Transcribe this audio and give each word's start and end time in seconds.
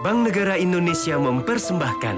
Bank 0.00 0.32
Negara 0.32 0.56
Indonesia 0.56 1.20
mempersembahkan 1.20 2.16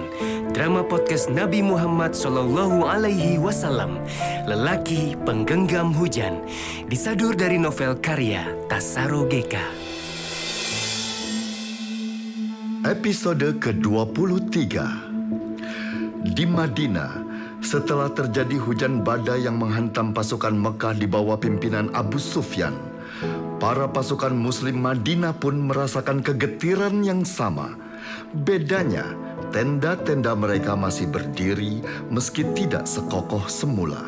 drama 0.54 0.86
podcast 0.86 1.26
Nabi 1.26 1.66
Muhammad 1.66 2.14
Sallallahu 2.14 2.86
Alaihi 2.86 3.42
Wasallam, 3.42 3.98
Lelaki 4.46 5.18
Penggenggam 5.26 5.90
Hujan, 5.90 6.46
disadur 6.86 7.34
dari 7.34 7.58
novel 7.58 7.98
karya 7.98 8.46
Tasaro 8.70 9.26
Geka. 9.26 9.66
Episode 12.86 13.58
ke-23 13.58 14.62
Di 16.22 16.44
Madinah, 16.46 17.18
setelah 17.66 18.14
terjadi 18.14 18.62
hujan 18.62 19.02
badai 19.02 19.50
yang 19.50 19.58
menghantam 19.58 20.14
pasukan 20.14 20.54
Mekah 20.54 20.94
di 20.94 21.10
bawah 21.10 21.34
pimpinan 21.34 21.90
Abu 21.98 22.22
Sufyan, 22.22 22.91
para 23.62 23.86
pasukan 23.86 24.34
muslim 24.34 24.82
Madinah 24.82 25.38
pun 25.38 25.70
merasakan 25.70 26.18
kegetiran 26.18 27.06
yang 27.06 27.22
sama. 27.22 27.78
Bedanya, 28.34 29.14
tenda-tenda 29.54 30.34
mereka 30.34 30.74
masih 30.74 31.06
berdiri 31.06 31.78
meski 32.10 32.42
tidak 32.58 32.90
sekokoh 32.90 33.46
semula. 33.46 34.02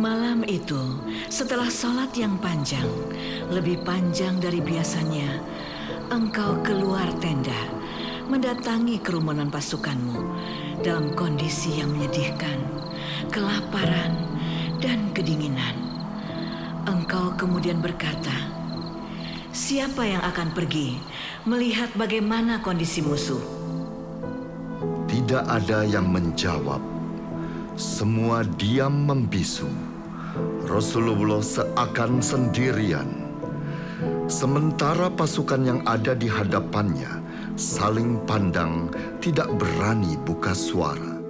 Malam 0.00 0.48
itu, 0.48 0.96
setelah 1.28 1.68
sholat 1.68 2.16
yang 2.16 2.40
panjang, 2.40 2.88
lebih 3.52 3.84
panjang 3.84 4.40
dari 4.40 4.64
biasanya, 4.64 5.44
engkau 6.08 6.56
keluar 6.64 7.04
tenda, 7.20 7.68
mendatangi 8.32 8.96
kerumunan 9.04 9.52
pasukanmu 9.52 10.24
dalam 10.80 11.12
kondisi 11.12 11.84
yang 11.84 11.92
menyedihkan, 11.92 12.56
kelaparan, 13.28 14.29
dan 14.80 15.12
kedinginan. 15.12 15.76
Engkau 16.88 17.36
kemudian 17.36 17.78
berkata, 17.78 18.32
"Siapa 19.52 20.02
yang 20.08 20.24
akan 20.24 20.56
pergi 20.56 20.96
melihat 21.44 21.92
bagaimana 21.94 22.64
kondisi 22.64 23.04
musuh?" 23.04 23.40
Tidak 25.06 25.44
ada 25.46 25.84
yang 25.84 26.08
menjawab. 26.08 26.80
Semua 27.76 28.42
diam 28.58 29.06
membisu. 29.06 29.68
Rasulullah 30.66 31.44
seakan 31.44 32.24
sendirian. 32.24 33.08
Sementara 34.30 35.10
pasukan 35.10 35.60
yang 35.66 35.80
ada 35.84 36.14
di 36.14 36.30
hadapannya 36.30 37.20
saling 37.60 38.16
pandang, 38.24 38.88
tidak 39.20 39.52
berani 39.60 40.16
buka 40.24 40.56
suara. 40.56 41.20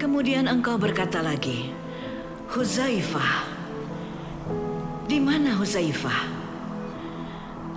Kemudian 0.00 0.48
engkau 0.48 0.80
berkata 0.80 1.20
lagi, 1.20 1.76
Huzaifah. 2.50 3.46
Di 5.06 5.22
mana 5.22 5.54
Huzaifah? 5.54 6.26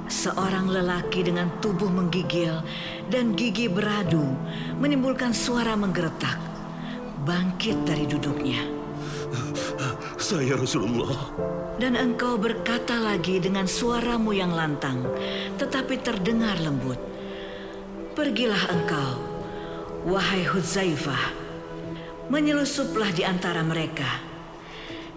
Seorang 0.09 0.65
lelaki 0.65 1.21
dengan 1.29 1.45
tubuh 1.61 1.93
menggigil 1.93 2.57
dan 3.05 3.37
gigi 3.37 3.69
beradu 3.69 4.33
menimbulkan 4.81 5.29
suara 5.29 5.77
menggeretak. 5.77 6.41
Bangkit 7.21 7.85
dari 7.85 8.09
duduknya. 8.09 8.65
Saya 10.17 10.57
Rasulullah. 10.57 11.21
Dan 11.77 11.93
engkau 11.93 12.41
berkata 12.41 12.97
lagi 12.97 13.37
dengan 13.37 13.69
suaramu 13.69 14.33
yang 14.33 14.57
lantang, 14.57 15.05
tetapi 15.61 16.01
terdengar 16.01 16.57
lembut. 16.57 16.97
Pergilah 18.17 18.73
engkau, 18.73 19.21
wahai 20.09 20.41
Huzaifah. 20.49 21.45
Menyelusuplah 22.33 23.13
di 23.13 23.21
antara 23.21 23.61
mereka. 23.61 24.32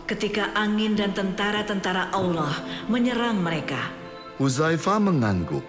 Ketika 0.07 0.55
angin 0.55 0.95
dan 0.95 1.11
tentara-tentara 1.11 2.15
Allah 2.15 2.55
menyerang 2.87 3.43
mereka. 3.43 3.91
Huzaifah 4.39 5.03
mengangguk. 5.03 5.67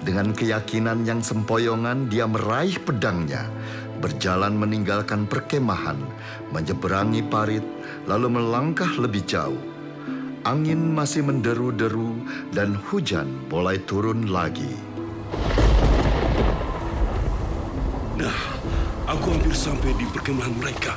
Dengan 0.00 0.32
keyakinan 0.32 1.04
yang 1.04 1.20
sempoyongan 1.20 2.08
dia 2.08 2.24
meraih 2.24 2.80
pedangnya, 2.80 3.44
berjalan 4.00 4.56
meninggalkan 4.56 5.28
perkemahan, 5.28 6.00
menyeberangi 6.48 7.28
parit, 7.28 7.60
lalu 8.08 8.32
melangkah 8.40 8.88
lebih 8.96 9.20
jauh. 9.28 9.60
Angin 10.48 10.96
masih 10.96 11.20
menderu-deru 11.20 12.24
dan 12.56 12.80
hujan 12.88 13.28
mulai 13.52 13.76
turun 13.84 14.32
lagi. 14.32 14.80
Nah, 18.16 18.38
aku 19.04 19.28
hampir 19.28 19.52
sampai 19.52 19.92
di 20.00 20.08
perkemahan 20.08 20.56
mereka. 20.56 20.96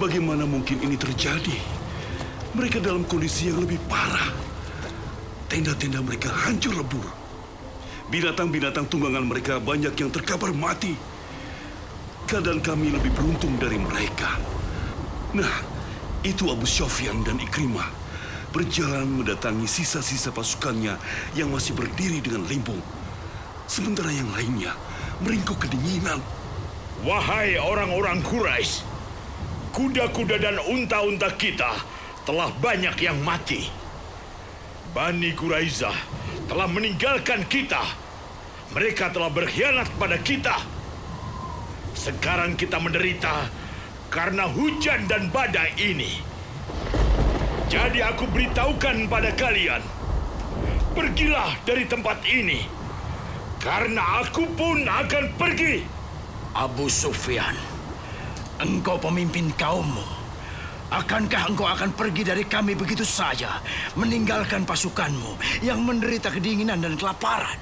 Bagaimana 0.00 0.48
mungkin 0.48 0.80
ini 0.80 0.96
terjadi? 0.96 1.60
Mereka 2.56 2.80
dalam 2.80 3.04
kondisi 3.04 3.52
yang 3.52 3.60
lebih 3.60 3.76
parah. 3.84 4.32
Tenda-tenda 5.44 6.00
mereka 6.00 6.32
hancur 6.32 6.72
lebur. 6.72 7.04
Binatang-binatang 8.08 8.88
tunggangan 8.88 9.28
mereka 9.28 9.60
banyak 9.60 9.92
yang 9.92 10.08
terkapar 10.08 10.56
mati. 10.56 10.96
Keadaan 12.24 12.64
kami 12.64 12.96
lebih 12.96 13.12
beruntung 13.12 13.60
dari 13.60 13.76
mereka. 13.76 14.40
Nah, 15.36 15.52
itu 16.24 16.48
Abu 16.48 16.64
Sofyan 16.64 17.20
dan 17.20 17.36
Ikrimah 17.36 17.92
berjalan 18.56 19.04
mendatangi 19.04 19.68
sisa-sisa 19.68 20.32
pasukannya 20.32 20.96
yang 21.36 21.52
masih 21.52 21.76
berdiri 21.76 22.24
dengan 22.24 22.48
limbung. 22.48 22.80
Sementara 23.68 24.08
yang 24.08 24.32
lainnya 24.32 24.72
meringkuk 25.20 25.60
kedinginan. 25.60 26.24
Wahai 27.04 27.60
orang-orang 27.60 28.24
Quraisy, 28.24 28.89
kuda-kuda 29.74 30.36
dan 30.38 30.56
unta-unta 30.66 31.30
kita 31.34 31.82
telah 32.26 32.50
banyak 32.58 32.94
yang 33.00 33.18
mati. 33.22 33.66
Bani 34.90 35.30
Quraizah 35.34 35.94
telah 36.50 36.66
meninggalkan 36.66 37.46
kita. 37.46 37.82
Mereka 38.74 39.10
telah 39.10 39.30
berkhianat 39.30 39.90
pada 39.98 40.18
kita. 40.18 40.54
Sekarang 41.94 42.54
kita 42.54 42.78
menderita 42.78 43.50
karena 44.10 44.50
hujan 44.50 45.06
dan 45.06 45.30
badai 45.30 45.74
ini. 45.78 46.22
Jadi 47.70 48.02
aku 48.02 48.26
beritahukan 48.26 49.06
pada 49.06 49.30
kalian, 49.38 49.78
pergilah 50.90 51.54
dari 51.62 51.86
tempat 51.86 52.18
ini, 52.26 52.66
karena 53.62 54.26
aku 54.26 54.42
pun 54.58 54.82
akan 54.82 55.30
pergi. 55.38 55.86
Abu 56.50 56.90
Sufyan, 56.90 57.54
engkau 58.60 59.00
pemimpin 59.00 59.48
kaummu. 59.56 60.04
Akankah 60.90 61.54
engkau 61.54 61.70
akan 61.70 61.94
pergi 61.94 62.26
dari 62.26 62.42
kami 62.42 62.74
begitu 62.74 63.06
saja, 63.06 63.62
meninggalkan 63.94 64.66
pasukanmu 64.66 65.62
yang 65.62 65.86
menderita 65.86 66.34
kedinginan 66.34 66.82
dan 66.82 66.98
kelaparan? 66.98 67.54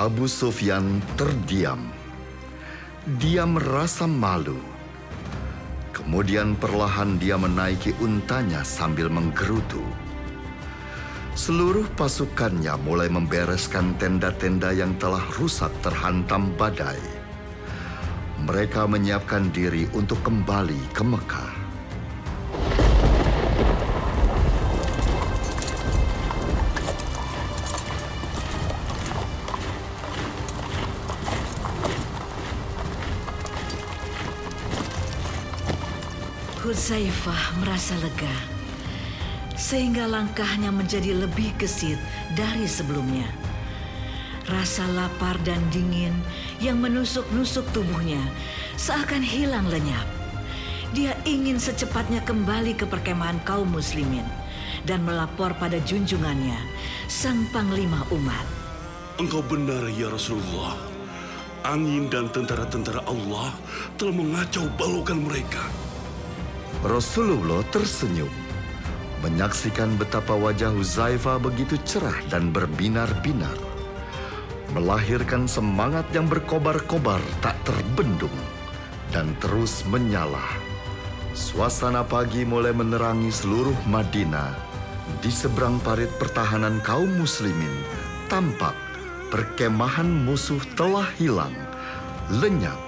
Abu 0.00 0.24
Sufyan 0.24 1.04
terdiam. 1.20 1.92
Dia 3.20 3.44
merasa 3.44 4.08
malu. 4.08 4.56
Kemudian 5.92 6.56
perlahan 6.56 7.20
dia 7.20 7.36
menaiki 7.36 7.92
untanya 8.00 8.64
sambil 8.64 9.12
menggerutu. 9.12 9.84
Seluruh 11.30 11.88
pasukannya 11.96 12.76
mulai 12.84 13.08
membereskan 13.08 13.96
tenda-tenda 13.96 14.70
yang 14.76 14.94
telah 15.00 15.24
rusak 15.38 15.72
terhantam 15.80 16.52
badai. 16.54 17.00
Mereka 18.44 18.84
menyiapkan 18.84 19.48
diri 19.48 19.88
untuk 19.96 20.20
kembali 20.20 20.78
ke 20.92 21.02
Mekah. 21.02 21.52
Huzaifah 36.60 37.58
merasa 37.58 37.98
lega, 37.98 38.30
sehingga 39.70 40.10
langkahnya 40.10 40.74
menjadi 40.74 41.14
lebih 41.14 41.54
gesit 41.54 41.94
dari 42.34 42.66
sebelumnya. 42.66 43.30
Rasa 44.50 44.82
lapar 44.90 45.38
dan 45.46 45.62
dingin 45.70 46.10
yang 46.58 46.82
menusuk-nusuk 46.82 47.62
tubuhnya 47.70 48.18
seakan 48.74 49.22
hilang 49.22 49.70
lenyap. 49.70 50.02
Dia 50.90 51.14
ingin 51.22 51.62
secepatnya 51.62 52.18
kembali 52.26 52.74
ke 52.74 52.82
perkemahan 52.82 53.38
kaum 53.46 53.70
muslimin 53.70 54.26
dan 54.90 55.06
melapor 55.06 55.54
pada 55.54 55.78
junjungannya, 55.86 56.58
sang 57.06 57.46
panglima 57.54 58.02
umat. 58.10 58.42
Engkau 59.22 59.38
benar 59.46 59.86
ya 59.94 60.10
Rasulullah. 60.10 60.74
Angin 61.62 62.10
dan 62.10 62.26
tentara-tentara 62.34 63.06
Allah 63.06 63.54
telah 63.94 64.18
mengacau 64.18 64.66
balukan 64.74 65.22
mereka. 65.22 65.62
Rasulullah 66.82 67.62
tersenyum. 67.70 68.49
Menyaksikan 69.20 70.00
betapa 70.00 70.32
wajah 70.32 70.72
Huzaifah 70.72 71.36
begitu 71.36 71.76
cerah 71.84 72.16
dan 72.32 72.52
berbinar-binar. 72.52 73.70
melahirkan 74.70 75.50
semangat 75.50 76.06
yang 76.14 76.30
berkobar-kobar 76.30 77.18
tak 77.42 77.58
terbendung 77.66 78.34
dan 79.10 79.34
terus 79.42 79.82
menyala. 79.90 80.46
Suasana 81.34 82.06
pagi 82.06 82.46
mulai 82.46 82.70
menerangi 82.70 83.30
seluruh 83.30 83.74
Madinah. 83.90 84.70
Di 85.18 85.26
seberang 85.26 85.82
parit 85.82 86.10
pertahanan 86.22 86.78
kaum 86.86 87.10
muslimin, 87.18 87.82
tampak 88.30 88.78
perkemahan 89.34 90.06
musuh 90.06 90.62
telah 90.78 91.06
hilang, 91.18 91.54
lenyap, 92.30 92.78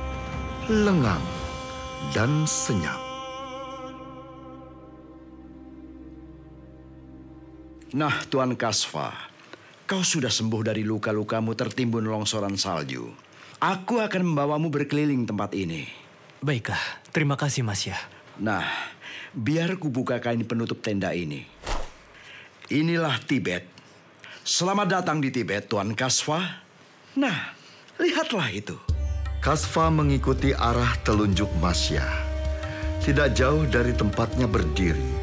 lengang, 0.70 1.22
dan 2.14 2.46
senyap. 2.46 3.01
Nah, 7.92 8.24
Tuan 8.24 8.56
Kasva, 8.56 9.12
kau 9.84 10.00
sudah 10.00 10.32
sembuh 10.32 10.64
dari 10.64 10.80
luka-lukamu 10.80 11.52
tertimbun 11.52 12.08
longsoran 12.08 12.56
salju. 12.56 13.04
Aku 13.60 14.00
akan 14.00 14.32
membawamu 14.32 14.72
berkeliling 14.72 15.28
tempat 15.28 15.52
ini. 15.52 15.84
Baiklah, 16.40 16.80
terima 17.12 17.36
kasih 17.36 17.60
Mas 17.60 17.84
ya. 17.84 18.00
Nah, 18.40 18.64
biar 19.36 19.76
ku 19.76 19.92
buka 19.92 20.24
kain 20.24 20.40
penutup 20.48 20.80
tenda 20.80 21.12
ini. 21.12 21.44
Inilah 22.72 23.20
Tibet. 23.28 23.68
Selamat 24.40 24.88
datang 24.88 25.20
di 25.20 25.28
Tibet, 25.28 25.68
Tuan 25.68 25.92
Kasva. 25.92 26.64
Nah, 27.20 27.52
lihatlah 28.00 28.48
itu. 28.56 28.80
Kasva 29.44 29.92
mengikuti 29.92 30.56
arah 30.56 30.96
telunjuk 31.04 31.52
Masya. 31.60 32.08
Tidak 33.04 33.36
jauh 33.36 33.68
dari 33.68 33.92
tempatnya 33.92 34.48
berdiri, 34.48 35.21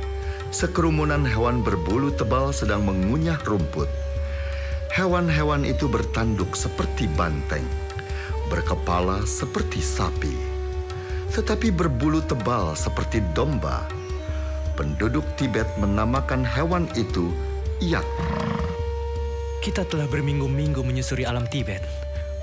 sekerumunan 0.49 1.21
hewan 1.29 1.61
berbulu 1.61 2.09
tebal 2.09 2.49
sedang 2.49 2.81
mengunyah 2.81 3.37
rumput. 3.45 3.89
Hewan-hewan 4.89 5.61
itu 5.61 5.85
bertanduk 5.85 6.57
seperti 6.57 7.05
banteng, 7.13 7.63
berkepala 8.49 9.21
seperti 9.29 9.77
sapi, 9.77 10.33
tetapi 11.37 11.69
berbulu 11.69 12.25
tebal 12.25 12.73
seperti 12.73 13.21
domba. 13.37 13.85
Penduduk 14.73 15.27
Tibet 15.37 15.67
menamakan 15.77 16.41
hewan 16.41 16.89
itu 16.97 17.29
yak. 17.83 18.05
Kita 19.61 19.85
telah 19.85 20.07
berminggu-minggu 20.09 20.81
menyusuri 20.81 21.27
alam 21.27 21.45
Tibet. 21.45 21.83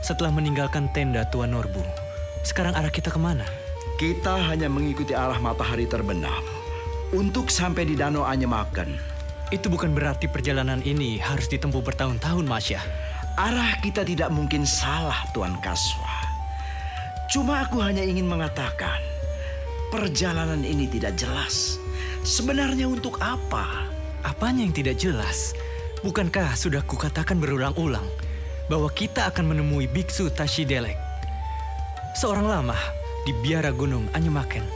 Setelah 0.05 0.31
meninggalkan 0.31 0.93
tenda 0.95 1.27
Tuan 1.33 1.51
Norbu, 1.51 1.83
sekarang 2.47 2.77
arah 2.77 2.93
kita 2.93 3.11
ke 3.11 3.19
mana? 3.19 3.49
Kita 3.99 4.39
hanya 4.53 4.69
mengikuti 4.71 5.17
arah 5.17 5.41
matahari 5.41 5.89
terbenam 5.89 6.56
untuk 7.15 7.53
sampai 7.53 7.87
di 7.87 7.95
Danau 7.95 8.27
Anyemaken. 8.27 9.15
Itu 9.55 9.71
bukan 9.71 9.95
berarti 9.95 10.27
perjalanan 10.27 10.83
ini 10.83 11.23
harus 11.23 11.47
ditempuh 11.47 11.79
bertahun-tahun, 11.79 12.43
Masya. 12.43 12.83
Arah 13.39 13.79
kita 13.79 14.03
tidak 14.03 14.35
mungkin 14.35 14.67
salah, 14.67 15.23
Tuan 15.31 15.55
Kaswa. 15.63 16.27
Cuma 17.31 17.63
aku 17.63 17.79
hanya 17.79 18.03
ingin 18.03 18.27
mengatakan, 18.27 18.99
perjalanan 19.95 20.67
ini 20.67 20.91
tidak 20.91 21.15
jelas. 21.15 21.79
Sebenarnya 22.27 22.91
untuk 22.91 23.23
apa? 23.23 23.87
Apanya 24.27 24.67
yang 24.67 24.75
tidak 24.75 24.99
jelas? 24.99 25.55
Bukankah 26.03 26.59
sudah 26.59 26.83
kukatakan 26.83 27.39
berulang-ulang 27.39 28.07
bahwa 28.67 28.91
kita 28.91 29.31
akan 29.31 29.55
menemui 29.55 29.87
Biksu 29.87 30.27
Tashidelek? 30.35 30.99
Seorang 32.19 32.51
lama 32.51 32.79
di 33.23 33.31
biara 33.47 33.71
gunung 33.71 34.11
Anyemaken. 34.11 34.76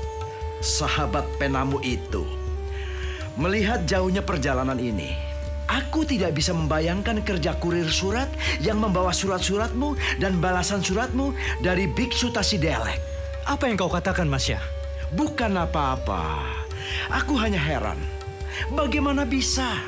Sahabat 0.61 1.25
penamu 1.41 1.81
itu, 1.81 2.29
melihat 3.41 3.89
jauhnya 3.89 4.21
perjalanan 4.21 4.77
ini, 4.77 5.17
aku 5.65 6.05
tidak 6.05 6.37
bisa 6.37 6.53
membayangkan 6.53 7.25
kerja 7.25 7.57
kurir 7.57 7.89
surat 7.89 8.29
yang 8.61 8.77
membawa 8.77 9.09
surat-suratmu 9.09 9.97
dan 10.21 10.37
balasan 10.37 10.85
suratmu 10.85 11.33
dari 11.65 11.89
Biksu 11.89 12.29
Tashidelek. 12.29 13.01
Apa 13.49 13.73
yang 13.73 13.81
kau 13.81 13.89
katakan, 13.89 14.29
Masya? 14.29 14.61
Bukan 15.17 15.57
apa-apa. 15.57 16.45
Aku 17.09 17.41
hanya 17.41 17.59
heran. 17.59 17.97
Bagaimana 18.77 19.25
bisa 19.25 19.81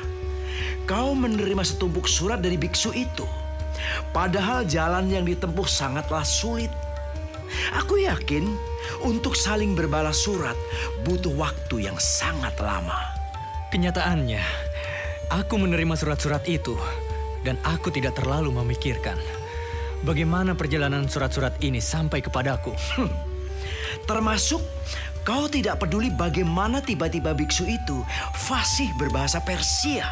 kau 0.89 1.13
menerima 1.13 1.61
setumpuk 1.61 2.09
surat 2.09 2.41
dari 2.41 2.57
biksu 2.57 2.91
itu? 2.97 3.23
Padahal 4.09 4.65
jalan 4.65 5.05
yang 5.05 5.23
ditempuh 5.23 5.69
sangatlah 5.69 6.25
sulit. 6.25 6.73
Aku 7.77 8.01
yakin 8.01 8.72
untuk 9.03 9.35
saling 9.37 9.75
berbalas 9.75 10.21
surat 10.23 10.55
butuh 11.03 11.33
waktu 11.35 11.89
yang 11.89 11.97
sangat 11.99 12.55
lama. 12.61 12.97
Kenyataannya, 13.73 14.43
aku 15.33 15.57
menerima 15.57 15.97
surat-surat 15.97 16.45
itu 16.45 16.77
dan 17.43 17.59
aku 17.65 17.89
tidak 17.89 18.15
terlalu 18.15 18.53
memikirkan 18.53 19.17
bagaimana 20.03 20.53
perjalanan 20.53 21.07
surat-surat 21.07 21.55
ini 21.63 21.79
sampai 21.79 22.19
kepadaku. 22.19 22.75
Termasuk 24.09 24.61
kau 25.23 25.47
tidak 25.47 25.79
peduli 25.79 26.11
bagaimana 26.11 26.83
tiba-tiba 26.83 27.31
biksu 27.31 27.65
itu 27.65 28.03
fasih 28.35 28.91
berbahasa 28.99 29.39
Persia. 29.41 30.05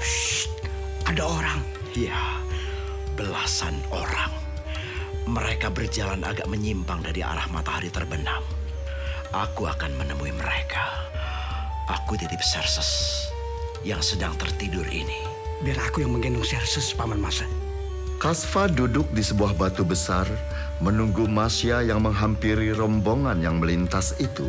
Shh, 0.00 0.48
ada 1.04 1.22
orang. 1.24 1.60
Ya, 1.94 2.42
belasan 3.14 3.78
orang. 3.94 4.43
Mereka 5.24 5.72
berjalan 5.72 6.20
agak 6.20 6.44
menyimpang 6.52 7.00
dari 7.00 7.24
arah 7.24 7.48
matahari 7.48 7.88
terbenam. 7.88 8.44
Aku 9.32 9.64
akan 9.64 9.96
menemui 9.96 10.36
mereka. 10.36 10.84
Aku 11.88 12.20
titip 12.20 12.44
Serses 12.44 13.24
yang 13.84 14.04
sedang 14.04 14.36
tertidur 14.36 14.84
ini. 14.88 15.16
Biar 15.64 15.80
aku 15.80 16.04
yang 16.04 16.12
menggendong 16.12 16.44
Serses, 16.44 16.92
Paman 16.92 17.16
Masa. 17.16 17.48
Kasva 18.20 18.68
duduk 18.68 19.08
di 19.16 19.24
sebuah 19.24 19.56
batu 19.56 19.80
besar 19.84 20.28
menunggu 20.84 21.24
Masya 21.24 21.84
yang 21.88 22.04
menghampiri 22.04 22.76
rombongan 22.76 23.40
yang 23.40 23.60
melintas 23.64 24.12
itu. 24.20 24.48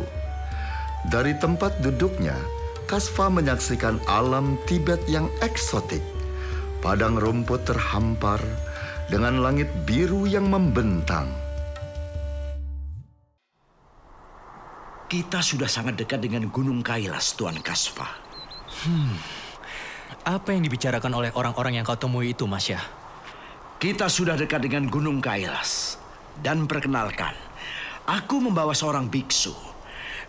Dari 1.08 1.36
tempat 1.40 1.80
duduknya, 1.80 2.36
Kasva 2.84 3.32
menyaksikan 3.32 3.96
alam 4.06 4.60
Tibet 4.68 5.00
yang 5.08 5.32
eksotik. 5.40 6.04
Padang 6.84 7.16
rumput 7.16 7.64
terhampar 7.64 8.38
dengan 9.06 9.38
langit 9.38 9.70
biru 9.86 10.26
yang 10.26 10.50
membentang. 10.50 11.30
Kita 15.06 15.38
sudah 15.38 15.70
sangat 15.70 15.94
dekat 16.02 16.18
dengan 16.18 16.50
Gunung 16.50 16.82
Kailas, 16.82 17.38
Tuan 17.38 17.62
Kasva. 17.62 18.10
Apa 20.26 20.50
yang 20.50 20.66
dibicarakan 20.66 21.14
oleh 21.14 21.30
orang-orang 21.30 21.78
yang 21.78 21.86
kau 21.86 21.94
temui 21.94 22.34
itu, 22.34 22.50
Masya? 22.50 22.82
Kita 23.78 24.10
sudah 24.10 24.34
dekat 24.34 24.66
dengan 24.66 24.90
Gunung 24.90 25.22
Kailas. 25.22 26.02
Dan 26.36 26.66
perkenalkan, 26.66 27.32
aku 28.04 28.42
membawa 28.42 28.74
seorang 28.74 29.06
biksu. 29.06 29.54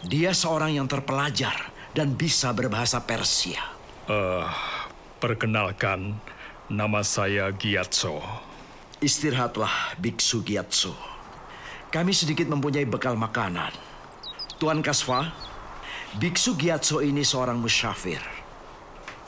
Dia 0.05 0.31
seorang 0.31 0.77
yang 0.77 0.85
terpelajar 0.85 1.73
dan 1.97 2.13
bisa 2.13 2.53
berbahasa 2.53 3.01
Persia. 3.01 3.59
Eh, 4.05 4.45
perkenalkan, 5.17 6.21
nama 6.69 7.01
saya 7.01 7.49
Giatso. 7.49 8.46
Istirahatlah, 8.97 9.93
Biksu 10.01 10.41
Gyatso. 10.41 10.89
Kami 11.93 12.09
sedikit 12.17 12.49
mempunyai 12.49 12.81
bekal 12.81 13.13
makanan. 13.13 13.69
Tuan 14.57 14.81
Kasva, 14.81 15.29
Biksu 16.17 16.57
Gyatso 16.57 17.05
ini 17.05 17.21
seorang 17.21 17.61
musyafir. 17.61 18.17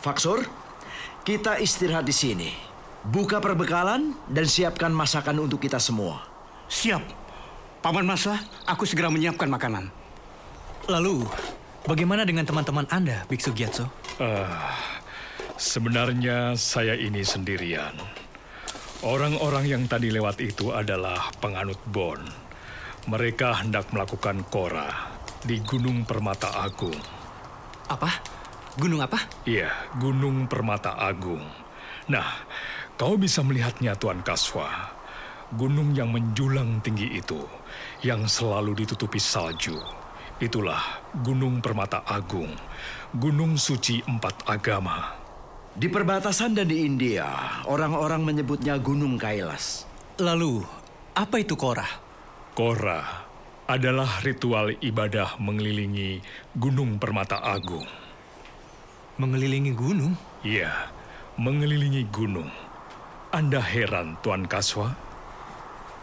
Faksur, 0.01 0.41
kita 1.21 1.61
istirahat 1.61 2.01
di 2.01 2.15
sini. 2.15 2.49
Buka 3.05 3.37
perbekalan 3.37 4.17
dan 4.25 4.49
siapkan 4.49 4.89
masakan 4.89 5.37
untuk 5.45 5.61
kita 5.61 5.77
semua. 5.77 6.25
Siap. 6.65 7.05
Paman 7.85 8.09
Masa, 8.09 8.41
aku 8.65 8.89
segera 8.89 9.13
menyiapkan 9.13 9.47
makanan. 9.47 9.93
Lalu, 10.89 11.29
bagaimana 11.85 12.25
dengan 12.25 12.41
teman-teman 12.41 12.89
Anda, 12.89 13.21
Biksu 13.29 13.53
Gyatso? 13.53 13.85
Sebenarnya 15.61 16.57
saya 16.57 16.97
ini 16.97 17.21
sendirian. 17.21 17.93
Orang-orang 18.99 19.63
yang 19.63 19.83
tadi 19.87 20.11
lewat 20.11 20.43
itu 20.43 20.75
adalah 20.75 21.31
penganut 21.39 21.79
Bon. 21.87 22.19
Mereka 23.07 23.63
hendak 23.63 23.95
melakukan 23.95 24.43
kora 24.51 25.15
di 25.39 25.63
Gunung 25.63 26.03
Permata 26.03 26.51
Agung. 26.59 26.99
Apa? 27.87 28.11
Gunung 28.75 28.99
apa? 28.99 29.23
Iya, 29.47 29.71
Gunung 30.03 30.51
Permata 30.51 30.99
Agung. 30.99 31.39
Nah, 32.11 32.43
kau 32.99 33.15
bisa 33.15 33.39
melihatnya 33.39 33.95
Tuan 33.95 34.19
Kaswa. 34.19 34.67
Gunung 35.55 35.95
yang 35.95 36.11
menjulang 36.11 36.83
tinggi 36.83 37.23
itu, 37.23 37.39
yang 38.03 38.27
selalu 38.27 38.83
ditutupi 38.83 39.15
salju. 39.15 39.79
Itulah 40.43 41.07
Gunung 41.23 41.63
Permata 41.63 42.03
Agung, 42.03 42.51
Gunung 43.15 43.55
Suci 43.55 44.03
Empat 44.03 44.43
Agama. 44.43 45.18
Di 45.79 45.87
perbatasan 45.87 46.59
dan 46.59 46.67
di 46.67 46.83
India, 46.83 47.23
orang-orang 47.63 48.19
menyebutnya 48.19 48.75
Gunung 48.75 49.15
Kailas. 49.15 49.87
Lalu, 50.19 50.59
apa 51.15 51.39
itu 51.39 51.55
Korah? 51.55 51.87
Kora 52.51 53.23
adalah 53.63 54.19
ritual 54.19 54.75
ibadah 54.83 55.39
mengelilingi 55.39 56.19
Gunung 56.59 56.99
Permata 56.99 57.39
Agung. 57.39 57.87
Mengelilingi 59.23 59.71
gunung? 59.71 60.19
Iya, 60.43 60.91
mengelilingi 61.39 62.11
gunung. 62.11 62.51
Anda 63.31 63.63
heran, 63.63 64.19
Tuan 64.19 64.51
Kaswa? 64.51 64.91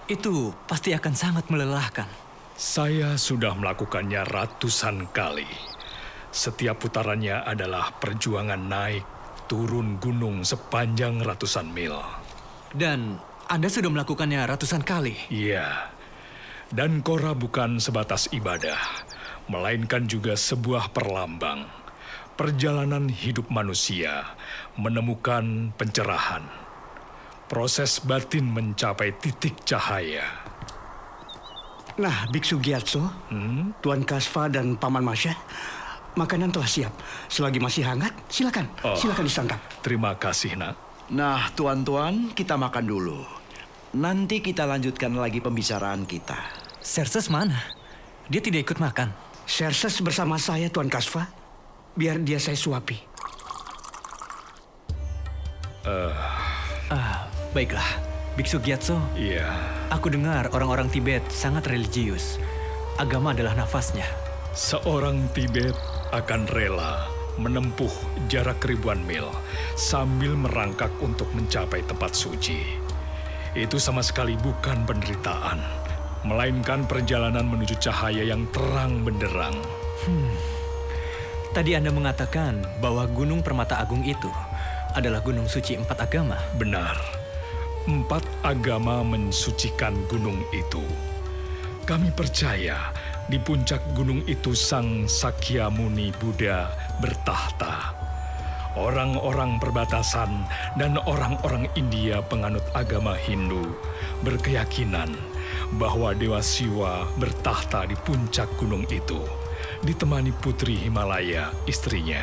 Itu 0.08 0.56
pasti 0.64 0.96
akan 0.96 1.12
sangat 1.12 1.52
melelahkan. 1.52 2.08
Saya 2.56 3.20
sudah 3.20 3.52
melakukannya 3.52 4.24
ratusan 4.24 5.12
kali. 5.12 5.44
Setiap 6.32 6.80
putarannya 6.80 7.44
adalah 7.44 7.92
perjuangan 8.00 8.60
naik 8.64 9.15
turun 9.46 9.98
gunung 10.02 10.42
sepanjang 10.42 11.22
ratusan 11.22 11.70
mil. 11.70 11.98
Dan 12.74 13.18
Anda 13.46 13.70
sudah 13.70 13.90
melakukannya 13.90 14.42
ratusan 14.42 14.82
kali. 14.82 15.14
Iya. 15.30 15.94
Dan 16.66 16.98
Kora 17.06 17.30
bukan 17.30 17.78
sebatas 17.78 18.26
ibadah, 18.34 19.06
melainkan 19.46 20.10
juga 20.10 20.34
sebuah 20.34 20.90
perlambang. 20.90 21.62
Perjalanan 22.36 23.08
hidup 23.08 23.48
manusia 23.48 24.36
menemukan 24.76 25.72
pencerahan. 25.78 26.44
Proses 27.46 28.02
batin 28.02 28.50
mencapai 28.50 29.14
titik 29.16 29.62
cahaya. 29.62 30.26
Nah, 31.96 32.28
Biksu 32.28 32.60
Gyatso, 32.60 33.08
Tuan 33.80 34.04
Kasva 34.04 34.52
dan 34.52 34.76
Paman 34.76 35.00
Masya, 35.00 35.32
makanan 36.16 36.50
telah 36.50 36.66
siap. 36.66 36.92
Selagi 37.28 37.60
masih 37.60 37.84
hangat, 37.84 38.12
silakan, 38.26 38.66
Oh. 38.82 38.96
silakan 38.96 39.24
disantap. 39.28 39.60
Terima 39.84 40.16
kasih, 40.16 40.56
nak. 40.56 40.74
Nah, 41.12 41.52
tuan-tuan, 41.54 42.34
kita 42.34 42.58
makan 42.58 42.84
dulu. 42.84 43.20
Nanti 43.94 44.42
kita 44.42 44.66
lanjutkan 44.66 45.14
lagi 45.14 45.38
pembicaraan 45.38 46.02
kita. 46.04 46.36
Serses 46.82 47.30
mana? 47.30 47.62
Dia 48.26 48.42
tidak 48.42 48.66
ikut 48.66 48.78
makan. 48.82 49.14
Serses 49.46 50.02
bersama 50.02 50.34
saya, 50.36 50.66
Tuan 50.66 50.90
Kasva. 50.90 51.30
Biar 51.94 52.18
dia 52.18 52.42
saya 52.42 52.58
suapi. 52.58 52.98
Ah, 56.90 57.30
baiklah. 57.54 57.86
Biksu 58.36 58.60
Gyatso, 58.60 59.00
Iya, 59.16 59.48
aku 59.88 60.12
dengar 60.12 60.52
orang-orang 60.52 60.92
Tibet 60.92 61.24
sangat 61.32 61.64
religius. 61.72 62.36
Agama 63.00 63.32
adalah 63.32 63.56
nafasnya. 63.56 64.04
seorang 64.52 65.24
Tibet 65.32 65.72
akan 66.16 66.48
rela 66.48 67.04
menempuh 67.36 67.92
jarak 68.32 68.64
ribuan 68.64 69.04
mil 69.04 69.28
sambil 69.76 70.32
merangkak 70.32 70.88
untuk 71.04 71.28
mencapai 71.36 71.84
tempat 71.84 72.16
suci. 72.16 72.64
Itu 73.52 73.76
sama 73.76 74.00
sekali 74.00 74.36
bukan 74.40 74.88
penderitaan, 74.88 75.60
melainkan 76.24 76.88
perjalanan 76.88 77.44
menuju 77.44 77.76
cahaya 77.80 78.24
yang 78.24 78.48
terang 78.52 79.04
benderang. 79.04 79.56
Tadi 81.52 81.72
Anda 81.72 81.88
mengatakan 81.88 82.60
bahwa 82.84 83.08
Gunung 83.08 83.40
Permata 83.40 83.80
Agung 83.80 84.04
itu 84.04 84.28
adalah 84.92 85.24
gunung 85.24 85.48
suci 85.48 85.76
empat 85.76 86.04
agama. 86.04 86.36
Benar, 86.60 86.96
empat 87.88 88.24
agama 88.44 89.00
mensucikan 89.04 89.96
gunung 90.08 90.40
itu. 90.52 90.84
Kami 91.88 92.12
percaya 92.12 92.92
di 93.26 93.42
puncak 93.42 93.82
gunung 93.98 94.22
itu 94.30 94.54
Sang 94.54 95.10
Sakyamuni 95.10 96.14
Buddha 96.14 96.70
bertahta. 97.02 97.90
Orang-orang 98.76 99.56
perbatasan 99.58 100.46
dan 100.76 101.00
orang-orang 101.08 101.66
India 101.74 102.20
penganut 102.20 102.62
agama 102.76 103.16
Hindu 103.16 103.72
berkeyakinan 104.20 105.16
bahwa 105.80 106.12
Dewa 106.12 106.38
Siwa 106.44 107.08
bertahta 107.16 107.88
di 107.88 107.96
puncak 107.96 108.46
gunung 108.60 108.84
itu, 108.92 109.18
ditemani 109.82 110.30
putri 110.44 110.76
Himalaya, 110.76 111.50
istrinya. 111.64 112.22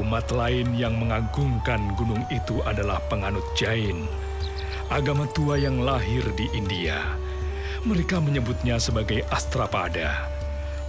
Umat 0.00 0.32
lain 0.32 0.74
yang 0.74 0.96
mengagungkan 0.96 1.92
gunung 1.94 2.24
itu 2.32 2.64
adalah 2.64 2.98
penganut 3.06 3.44
Jain, 3.52 4.08
agama 4.88 5.28
tua 5.36 5.60
yang 5.60 5.84
lahir 5.84 6.24
di 6.34 6.48
India. 6.56 7.27
Mereka 7.88 8.20
menyebutnya 8.20 8.76
sebagai 8.76 9.24
Astrapada, 9.32 10.28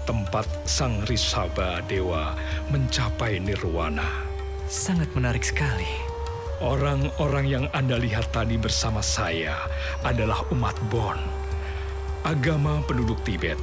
tempat 0.03 0.43
Sang 0.67 0.99
Rishabha 1.07 1.79
Dewa 1.87 2.35
mencapai 2.75 3.39
nirwana. 3.39 4.27
Sangat 4.67 5.07
menarik 5.15 5.47
sekali. 5.47 5.87
Orang-orang 6.59 7.45
yang 7.47 7.65
Anda 7.71 7.95
lihat 7.95 8.35
tadi 8.35 8.59
bersama 8.59 8.99
saya 8.99 9.55
adalah 10.03 10.43
umat 10.51 10.75
Bon, 10.91 11.15
agama 12.27 12.83
penduduk 12.83 13.23
Tibet. 13.23 13.55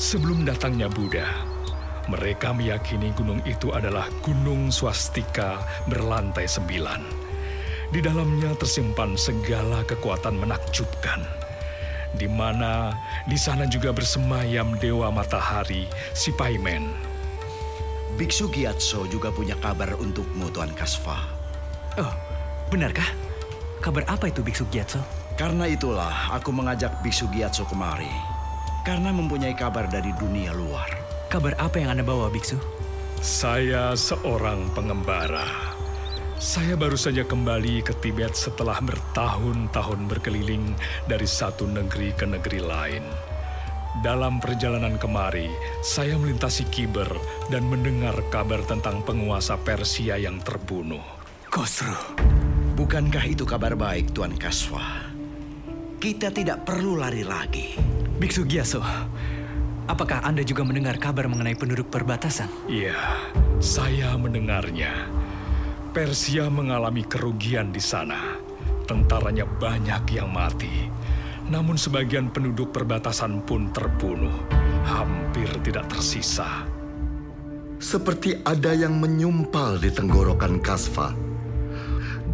Sebelum 0.00 0.48
datangnya 0.48 0.88
Buddha, 0.88 1.28
mereka 2.08 2.56
meyakini 2.56 3.12
gunung 3.12 3.44
itu 3.44 3.76
adalah 3.76 4.08
gunung 4.24 4.72
swastika 4.72 5.60
berlantai 5.84 6.48
sembilan. 6.48 7.02
Di 7.92 8.00
dalamnya 8.00 8.56
tersimpan 8.56 9.20
segala 9.20 9.84
kekuatan 9.84 10.40
menakjubkan. 10.40 11.43
Di 12.14 12.30
mana 12.30 12.94
di 13.26 13.34
sana 13.34 13.66
juga 13.66 13.90
bersemayam 13.90 14.78
Dewa 14.78 15.10
Matahari, 15.10 15.90
si 16.14 16.30
Paimen. 16.30 16.94
Biksu 18.14 18.46
Gyatso 18.46 19.10
juga 19.10 19.34
punya 19.34 19.58
kabar 19.58 19.98
untukmu, 19.98 20.46
Tuan 20.54 20.70
Kasva. 20.70 21.18
Oh, 21.98 22.14
benarkah? 22.70 23.10
Kabar 23.82 24.06
apa 24.06 24.30
itu 24.30 24.38
Biksu 24.46 24.62
Gyatso? 24.70 25.02
Karena 25.34 25.66
itulah 25.66 26.30
aku 26.30 26.54
mengajak 26.54 27.02
Biksu 27.02 27.26
Gyatso 27.34 27.66
kemari. 27.66 28.10
Karena 28.86 29.10
mempunyai 29.10 29.58
kabar 29.58 29.90
dari 29.90 30.14
dunia 30.14 30.54
luar. 30.54 30.86
Kabar 31.26 31.58
apa 31.58 31.82
yang 31.82 31.98
Anda 31.98 32.06
bawa, 32.06 32.30
Biksu? 32.30 32.54
Saya 33.18 33.98
seorang 33.98 34.70
pengembara. 34.78 35.73
Saya 36.34 36.74
baru 36.74 36.98
saja 36.98 37.22
kembali 37.22 37.86
ke 37.86 37.94
Tibet 38.02 38.34
setelah 38.34 38.82
bertahun-tahun 38.82 40.10
berkeliling 40.10 40.74
dari 41.06 41.30
satu 41.30 41.62
negeri 41.62 42.10
ke 42.10 42.26
negeri 42.26 42.58
lain. 42.58 43.06
Dalam 44.02 44.42
perjalanan 44.42 44.98
kemari, 44.98 45.46
saya 45.78 46.18
melintasi 46.18 46.66
Kiber 46.74 47.06
dan 47.54 47.70
mendengar 47.70 48.18
kabar 48.34 48.66
tentang 48.66 49.06
penguasa 49.06 49.54
Persia 49.62 50.18
yang 50.18 50.42
terbunuh. 50.42 51.02
Khosrow. 51.54 52.18
Bukankah 52.74 53.22
itu 53.30 53.46
kabar 53.46 53.78
baik, 53.78 54.10
Tuan 54.10 54.34
Kaswa? 54.34 55.14
Kita 56.02 56.34
tidak 56.34 56.66
perlu 56.66 56.98
lari 56.98 57.22
lagi. 57.22 57.78
Biksu 58.18 58.42
Gyatso, 58.42 58.82
apakah 59.86 60.26
Anda 60.26 60.42
juga 60.42 60.66
mendengar 60.66 60.98
kabar 60.98 61.30
mengenai 61.30 61.54
penduduk 61.54 61.94
perbatasan? 61.94 62.50
Iya, 62.66 62.98
saya 63.62 64.18
mendengarnya. 64.18 65.23
Persia 65.94 66.50
mengalami 66.50 67.06
kerugian 67.06 67.70
di 67.70 67.78
sana. 67.78 68.34
Tentaranya 68.82 69.46
banyak 69.46 70.02
yang 70.10 70.26
mati. 70.26 70.90
Namun 71.46 71.78
sebagian 71.78 72.34
penduduk 72.34 72.74
perbatasan 72.74 73.38
pun 73.46 73.70
terbunuh. 73.70 74.34
Hampir 74.82 75.46
tidak 75.62 75.86
tersisa. 75.86 76.66
Seperti 77.78 78.42
ada 78.42 78.74
yang 78.74 78.98
menyumpal 78.98 79.78
di 79.78 79.94
tenggorokan 79.94 80.58
Kasva. 80.58 81.14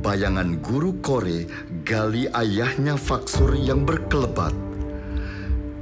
Bayangan 0.00 0.57
guru 0.64 0.97
Kore 1.05 1.45
gali 1.85 2.33
ayahnya 2.33 2.97
Faksur 2.97 3.52
yang 3.61 3.85
berkelebat. 3.85 4.57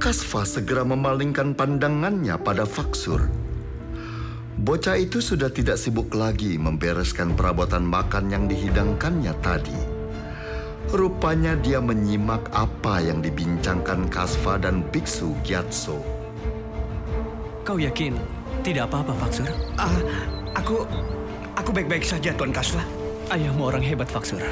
Kasva 0.03 0.43
segera 0.43 0.83
memalingkan 0.83 1.55
pandangannya 1.55 2.35
pada 2.43 2.67
Faksur. 2.67 3.23
Bocah 4.59 4.99
itu 4.99 5.23
sudah 5.23 5.47
tidak 5.47 5.79
sibuk 5.79 6.11
lagi 6.11 6.59
membereskan 6.59 7.31
perabotan 7.31 7.87
makan 7.87 8.27
yang 8.27 8.43
dihidangkannya 8.43 9.31
tadi. 9.39 9.79
Rupanya 10.91 11.55
dia 11.55 11.79
menyimak 11.79 12.51
apa 12.51 12.99
yang 12.99 13.23
dibincangkan 13.23 14.11
Kasva 14.11 14.59
dan 14.59 14.83
Biksu 14.91 15.31
Gyatso. 15.47 16.03
Kau 17.63 17.79
yakin 17.79 18.19
tidak 18.59 18.91
apa-apa, 18.91 19.15
Faksur? 19.23 19.47
Ah, 19.79 19.95
aku, 20.59 20.83
aku 21.55 21.71
baik-baik 21.71 22.03
saja, 22.03 22.35
Tuan 22.35 22.51
Kasva. 22.51 22.83
Ayahmu 23.31 23.63
orang 23.63 23.79
hebat, 23.79 24.11
Faksur. 24.11 24.43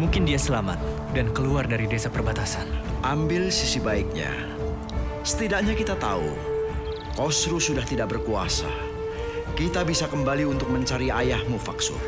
Mungkin 0.00 0.24
dia 0.24 0.40
selamat 0.40 0.80
dan 1.12 1.28
keluar 1.36 1.68
dari 1.68 1.84
desa 1.84 2.08
perbatasan. 2.08 2.64
Ambil 3.04 3.52
sisi 3.52 3.84
baiknya. 3.84 4.32
Setidaknya 5.28 5.76
kita 5.76 5.92
tahu, 6.00 6.24
Kosru 7.20 7.60
sudah 7.60 7.84
tidak 7.84 8.16
berkuasa. 8.16 8.89
Kita 9.60 9.84
bisa 9.84 10.08
kembali 10.08 10.48
untuk 10.48 10.72
mencari 10.72 11.12
ayahmu, 11.12 11.60
Faksur. 11.60 12.00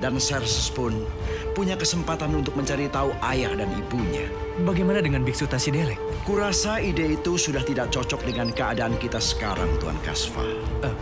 Dan 0.00 0.16
Serses 0.16 0.72
pun 0.72 1.04
punya 1.52 1.76
kesempatan 1.76 2.32
untuk 2.32 2.56
mencari 2.56 2.88
tahu 2.88 3.12
ayah 3.20 3.52
dan 3.52 3.68
ibunya. 3.76 4.24
Bagaimana 4.64 5.04
dengan 5.04 5.20
Biksu 5.20 5.44
Tasidelek? 5.44 6.00
Kurasa 6.24 6.80
ide 6.80 7.20
itu 7.20 7.36
sudah 7.36 7.60
tidak 7.68 7.92
cocok 7.92 8.24
dengan 8.24 8.48
keadaan 8.56 8.96
kita 8.96 9.20
sekarang, 9.20 9.68
Tuan 9.76 10.00
Kasva. 10.00 10.40
Eh, 10.80 10.94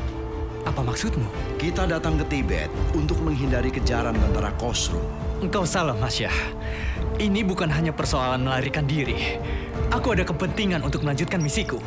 apa 0.66 0.82
maksudmu? 0.82 1.30
Kita 1.62 1.86
datang 1.86 2.18
ke 2.18 2.26
Tibet 2.26 2.66
untuk 2.98 3.22
menghindari 3.22 3.70
kejaran 3.70 4.18
tentara 4.18 4.50
Kosru. 4.58 4.98
Engkau 5.38 5.62
salah, 5.62 5.94
Mas 5.94 6.18
Syah. 6.18 6.34
Ini 7.22 7.46
bukan 7.46 7.70
hanya 7.70 7.94
persoalan 7.94 8.42
melarikan 8.42 8.82
diri. 8.82 9.38
Aku 9.94 10.10
ada 10.10 10.26
kepentingan 10.26 10.82
untuk 10.82 11.06
melanjutkan 11.06 11.38
misiku. 11.38 11.78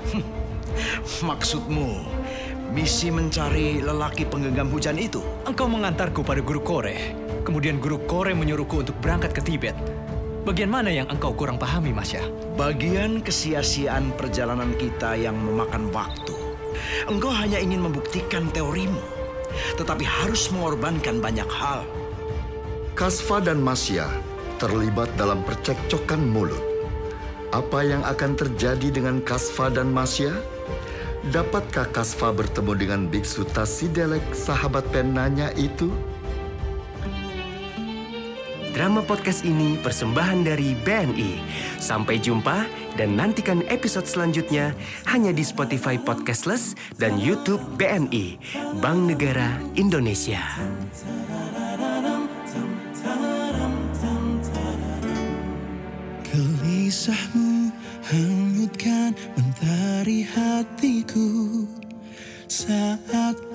Maksudmu, 1.28 2.08
misi 2.72 3.12
mencari 3.12 3.84
lelaki 3.84 4.24
penggenggam 4.24 4.72
hujan 4.72 4.96
itu? 4.96 5.20
Engkau 5.44 5.68
mengantarku 5.68 6.24
pada 6.24 6.40
guru 6.40 6.64
Kore. 6.64 7.14
Kemudian 7.44 7.84
guru 7.84 8.00
Kore 8.08 8.32
menyuruhku 8.32 8.88
untuk 8.88 8.96
berangkat 9.04 9.36
ke 9.36 9.42
Tibet. 9.44 9.76
Bagian 10.42 10.72
mana 10.74 10.90
yang 10.90 11.06
engkau 11.12 11.36
kurang 11.36 11.62
pahami, 11.62 11.94
Masya? 11.94 12.26
Bagian 12.58 13.22
kesia-siaan 13.22 14.16
perjalanan 14.18 14.74
kita 14.80 15.14
yang 15.14 15.38
memakan 15.38 15.92
waktu. 15.94 16.34
Engkau 17.06 17.30
hanya 17.30 17.62
ingin 17.62 17.84
membuktikan 17.84 18.50
teorimu, 18.50 19.04
tetapi 19.78 20.02
harus 20.02 20.50
mengorbankan 20.50 21.22
banyak 21.22 21.46
hal. 21.52 21.86
Kasfa 22.98 23.44
dan 23.44 23.62
Masya 23.62 24.10
terlibat 24.58 25.12
dalam 25.20 25.46
percekcokan 25.46 26.24
mulut. 26.26 26.62
Apa 27.52 27.84
yang 27.84 28.02
akan 28.08 28.34
terjadi 28.34 28.90
dengan 28.90 29.20
Kasfa 29.22 29.70
dan 29.70 29.92
Masya? 29.92 30.32
Dapatkah 31.30 31.86
Kasfa 31.94 32.34
bertemu 32.34 32.74
dengan 32.74 33.02
Biksu 33.06 33.46
Tasidelek, 33.46 34.26
sahabat 34.34 34.82
penanya 34.90 35.54
itu? 35.54 35.94
Drama 38.74 39.06
podcast 39.06 39.46
ini 39.46 39.78
persembahan 39.78 40.42
dari 40.42 40.74
BNI. 40.82 41.38
Sampai 41.78 42.18
jumpa 42.18 42.66
dan 42.98 43.14
nantikan 43.14 43.62
episode 43.70 44.10
selanjutnya 44.10 44.74
hanya 45.14 45.30
di 45.30 45.46
Spotify 45.46 46.02
Podcastless 46.02 46.74
dan 46.98 47.22
YouTube 47.22 47.62
BNI, 47.78 48.42
Bank 48.82 49.14
Negara 49.14 49.62
Indonesia. 49.78 50.42
Gelisahmu 56.34 57.70
hanyutkan 58.10 59.14
mentari 59.38 60.26
Saat 62.48 63.51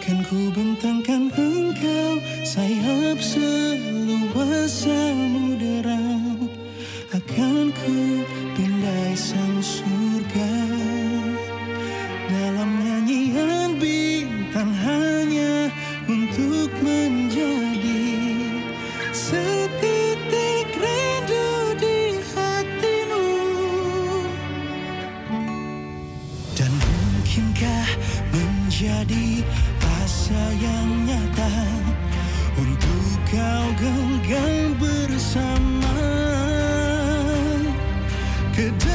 akan 0.00 0.24
ku 0.24 0.48
bentangkan 0.56 1.28
engkau 1.36 2.24
sayap 2.40 3.20
seluas 3.20 4.88
samudera. 4.88 6.00
Akan 7.12 7.68
ku 7.68 8.24
pindai 8.56 9.12
sang 9.12 9.49
bersama 38.60 38.68
Ke 38.68 38.68
dalam 38.68 38.80
kisah 38.80 38.89